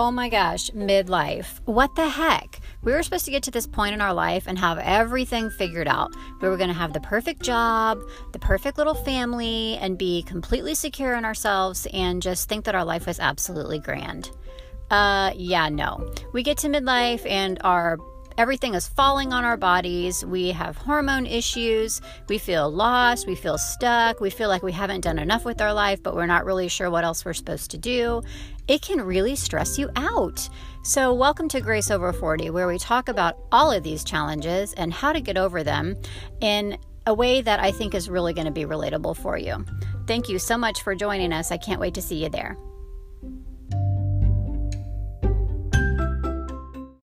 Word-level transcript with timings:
Oh 0.00 0.12
my 0.12 0.28
gosh, 0.28 0.70
midlife. 0.70 1.58
What 1.64 1.96
the 1.96 2.08
heck? 2.08 2.60
We 2.82 2.92
were 2.92 3.02
supposed 3.02 3.24
to 3.24 3.32
get 3.32 3.42
to 3.42 3.50
this 3.50 3.66
point 3.66 3.94
in 3.94 4.00
our 4.00 4.14
life 4.14 4.44
and 4.46 4.56
have 4.56 4.78
everything 4.78 5.50
figured 5.50 5.88
out. 5.88 6.14
We 6.40 6.48
were 6.48 6.56
going 6.56 6.68
to 6.68 6.74
have 6.74 6.92
the 6.92 7.00
perfect 7.00 7.42
job, 7.42 8.00
the 8.30 8.38
perfect 8.38 8.78
little 8.78 8.94
family, 8.94 9.76
and 9.80 9.98
be 9.98 10.22
completely 10.22 10.76
secure 10.76 11.16
in 11.16 11.24
ourselves 11.24 11.84
and 11.92 12.22
just 12.22 12.48
think 12.48 12.64
that 12.66 12.76
our 12.76 12.84
life 12.84 13.08
was 13.08 13.18
absolutely 13.18 13.80
grand. 13.80 14.30
Uh, 14.88 15.32
yeah, 15.34 15.68
no. 15.68 16.08
We 16.32 16.44
get 16.44 16.58
to 16.58 16.68
midlife 16.68 17.28
and 17.28 17.58
our 17.64 17.98
everything 18.38 18.74
is 18.74 18.86
falling 18.86 19.32
on 19.32 19.44
our 19.44 19.56
bodies. 19.56 20.24
We 20.24 20.52
have 20.52 20.76
hormone 20.76 21.26
issues. 21.26 22.00
We 22.28 22.38
feel 22.38 22.70
lost. 22.70 23.26
We 23.26 23.34
feel 23.34 23.58
stuck. 23.58 24.20
We 24.20 24.30
feel 24.30 24.48
like 24.48 24.62
we 24.62 24.70
haven't 24.70 25.00
done 25.00 25.18
enough 25.18 25.44
with 25.44 25.60
our 25.60 25.74
life, 25.74 26.00
but 26.04 26.14
we're 26.14 26.26
not 26.26 26.44
really 26.44 26.68
sure 26.68 26.88
what 26.88 27.02
else 27.02 27.24
we're 27.24 27.32
supposed 27.34 27.72
to 27.72 27.78
do. 27.78 28.22
It 28.68 28.80
can 28.80 29.00
really 29.00 29.34
stress 29.34 29.76
you 29.76 29.90
out. 29.96 30.48
So, 30.84 31.12
welcome 31.12 31.48
to 31.48 31.60
Grace 31.60 31.90
Over 31.90 32.12
40, 32.12 32.50
where 32.50 32.68
we 32.68 32.78
talk 32.78 33.08
about 33.08 33.36
all 33.50 33.72
of 33.72 33.82
these 33.82 34.04
challenges 34.04 34.72
and 34.74 34.92
how 34.92 35.12
to 35.12 35.20
get 35.20 35.36
over 35.36 35.64
them 35.64 35.96
in 36.40 36.78
a 37.06 37.14
way 37.14 37.42
that 37.42 37.58
I 37.58 37.72
think 37.72 37.92
is 37.92 38.08
really 38.08 38.34
going 38.34 38.46
to 38.46 38.52
be 38.52 38.64
relatable 38.64 39.16
for 39.16 39.36
you. 39.36 39.64
Thank 40.06 40.28
you 40.28 40.38
so 40.38 40.56
much 40.56 40.82
for 40.82 40.94
joining 40.94 41.32
us. 41.32 41.50
I 41.50 41.56
can't 41.56 41.80
wait 41.80 41.94
to 41.94 42.02
see 42.02 42.22
you 42.22 42.28
there. 42.28 42.56